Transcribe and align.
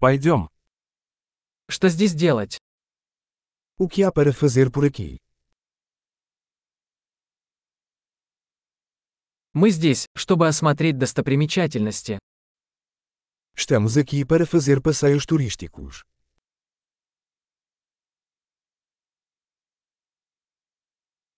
Пойдем. 0.00 0.48
Что 1.68 1.88
здесь 1.88 2.14
делать? 2.14 2.58
O 3.78 3.88
que 3.88 4.02
há 4.04 4.12
para 4.12 4.32
fazer 4.32 4.70
por 4.70 4.84
aqui? 4.84 5.18
Мы 9.54 9.70
здесь, 9.70 10.06
чтобы 10.14 10.46
осмотреть 10.46 10.98
достопримечательности. 10.98 12.20
Estamos 13.56 13.96
aqui 13.96 14.24
para 14.24 14.46
fazer 14.46 14.80
passeios 14.80 15.26
turísticos. 15.26 16.04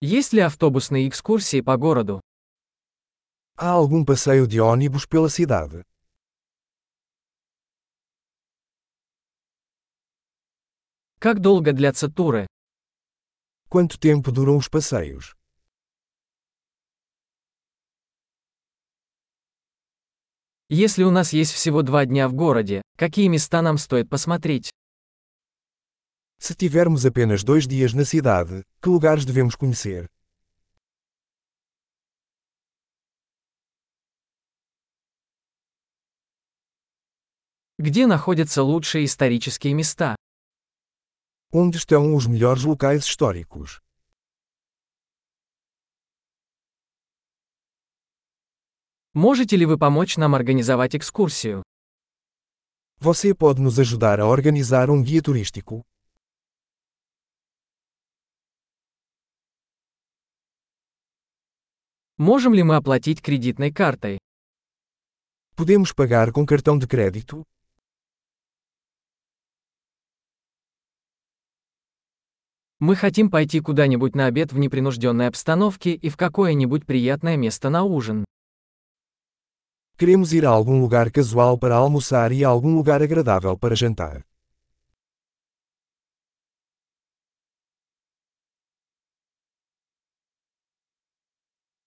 Есть 0.02 0.34
ли 0.34 0.40
автобусные 0.40 1.08
экскурсии 1.08 1.62
по 1.62 1.78
городу? 1.78 2.20
Há 3.56 3.70
algum 3.70 4.04
passeio 4.04 4.46
de 4.46 4.60
ônibus 4.60 5.06
pela 5.06 5.30
cidade? 5.30 5.82
Как 11.22 11.40
долго 11.40 11.74
длятся 11.74 12.08
туры? 12.08 12.46
Quanto 13.68 13.98
tempo 13.98 14.32
duram 14.32 14.56
os 14.56 14.68
passeios? 14.68 15.36
Если 20.70 21.02
у 21.02 21.10
нас 21.10 21.34
есть 21.34 21.52
всего 21.52 21.82
два 21.82 22.06
дня 22.06 22.26
в 22.26 22.32
городе, 22.32 22.80
какие 22.96 23.28
места 23.28 23.60
нам 23.60 23.76
стоит 23.76 24.08
посмотреть? 24.08 24.70
Se 26.40 26.54
tivermos 26.54 27.04
apenas 27.04 27.44
dois 27.44 27.66
dias 27.66 27.92
na 27.92 28.06
cidade, 28.06 28.64
que 28.80 28.88
lugares 28.88 29.26
devemos 29.26 29.54
conhecer? 29.54 30.06
Где 37.78 38.06
находятся 38.06 38.62
лучшие 38.62 39.04
исторические 39.04 39.74
места? 39.74 40.16
Onde 41.51 41.77
estão 41.77 42.13
os 42.13 42.27
melhores 42.27 42.63
locais 42.65 43.05
históricos? 43.05 43.81
Можете 49.13 49.55
ли 49.55 49.65
вы 49.65 49.77
помочь 49.77 50.17
нам 50.17 50.35
организовать 50.35 50.95
экскурсию? 50.95 51.63
Você 52.99 53.33
pode 53.33 53.61
nos 53.61 53.79
ajudar 53.79 54.19
a 54.19 54.27
organizar 54.27 54.89
um 54.89 55.01
guia 55.01 55.21
turístico? 55.21 55.85
Можем 62.17 62.53
ли 62.53 62.63
мы 62.63 62.75
оплатить 62.75 63.21
кредитной 63.21 63.71
картой? 63.71 64.19
Podemos 65.55 65.93
pagar 65.93 66.33
com 66.33 66.45
cartão 66.45 66.77
de 66.77 66.85
crédito? 66.85 67.45
Мы 72.80 72.96
хотим 72.96 73.28
пойти 73.28 73.60
куда-нибудь 73.60 74.14
на 74.14 74.24
обед 74.24 74.54
в 74.54 74.58
непринужденной 74.58 75.26
обстановке 75.26 75.92
и 75.92 76.08
в 76.08 76.16
какое-нибудь 76.16 76.86
приятное 76.86 77.36
место 77.36 77.68
на 77.68 77.84
ужин. 77.84 78.24
Queremos 79.98 80.32
ir 80.32 80.46
a 80.46 80.50
algum 80.50 80.80
lugar 80.80 81.10
casual 81.10 81.58
para 81.58 81.76
almoçar 81.76 82.32
e 82.32 82.42
a 82.42 82.48
algum 82.48 82.74
lugar 82.74 83.02
agradável 83.02 83.58
para 83.58 83.76
jantar. 83.76 84.24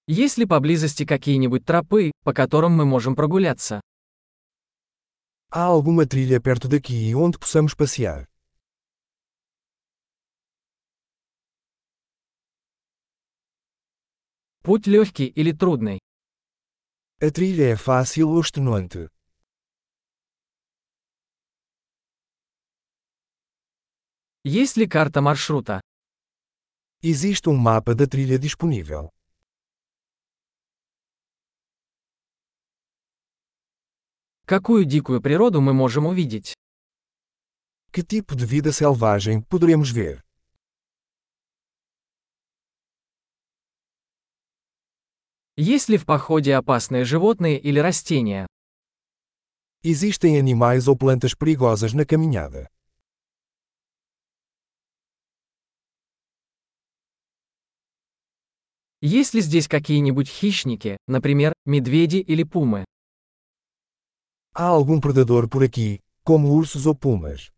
Есть 0.05 0.37
ли 0.37 0.45
поблизости 0.45 1.05
какие-нибудь 1.05 1.65
тропы, 1.65 2.11
по 2.23 2.33
которым 2.33 2.73
мы 2.73 2.85
можем 2.85 3.15
прогуляться? 3.15 3.81
Há 5.51 5.63
alguma 5.63 6.05
trilha 6.05 6.39
perto 6.39 6.67
daqui 6.67 7.15
onde 7.15 7.39
possamos 7.39 7.73
passear? 7.73 8.27
Путь 14.65 14.87
легкий 14.87 15.25
или 15.25 15.51
трудный? 15.51 15.99
A 17.19 17.29
trilha 17.31 17.73
é 17.73 17.75
fácil 17.75 18.29
ou 18.29 18.39
extenuante? 18.39 19.09
Есть 24.45 24.77
ли 24.77 24.87
карта 24.87 25.19
маршрута? 25.19 25.81
Existe 27.01 27.49
um 27.49 27.57
mapa 27.57 27.93
da 27.93 28.07
trilha 28.07 28.39
disponível. 28.39 29.09
Какую 34.45 34.85
дикую 34.85 35.21
природу 35.21 35.59
мы 35.59 35.73
можем 35.73 36.05
увидеть? 36.05 36.53
Que 37.91 38.01
tipo 38.01 38.33
de 38.33 38.45
vida 38.45 38.71
selvagem 38.71 39.41
poderemos 39.41 39.89
ver? 39.89 40.23
Есть 45.55 45.87
ли 45.87 45.97
в 45.97 46.05
походе 46.07 46.55
опасные 46.55 47.05
животные 47.05 47.59
или 47.59 47.77
растения? 47.77 48.47
Existem 49.83 50.35
animais 50.39 50.87
ou 50.87 50.97
plantas 50.97 51.35
perigosas 51.35 51.93
na 51.93 52.05
caminhada. 52.05 52.67
Есть 59.01 59.35
ли 59.35 59.41
здесь 59.41 59.67
какие-нибудь 59.67 60.27
хищники, 60.27 60.97
например, 61.07 61.53
медведи 61.65 62.17
или 62.17 62.43
пумы? 62.43 62.85
Há 64.55 64.69
algum 64.69 64.99
predador 64.99 65.47
por 65.47 65.61
aqui, 65.61 65.99
como 66.23 66.51
ursos 66.51 66.87
ou 66.87 66.95
pumas? 66.95 67.51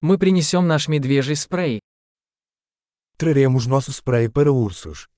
Мы 0.00 0.18
принесем 0.18 0.66
наш 0.66 0.88
медвежий 0.88 1.36
спрей. 1.36 1.80
Traremos 3.16 3.66
nosso 3.66 3.92
spray 3.92 4.28
para 4.28 4.50
ursos. 4.50 5.08